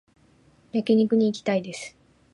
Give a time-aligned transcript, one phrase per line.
[0.73, 1.95] 焼肉に行きたいです